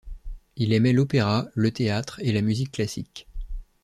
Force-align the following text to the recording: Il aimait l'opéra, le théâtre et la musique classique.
Il 0.55 0.73
aimait 0.73 0.93
l'opéra, 0.93 1.45
le 1.53 1.69
théâtre 1.69 2.19
et 2.23 2.31
la 2.31 2.41
musique 2.41 2.71
classique. 2.71 3.27